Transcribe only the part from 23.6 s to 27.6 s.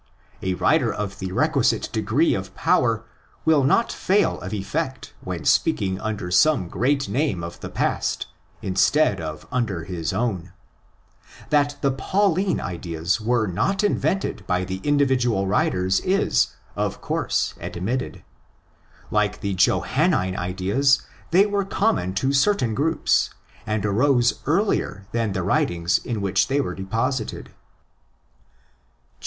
and arose earlier than the writings in which they were deposited.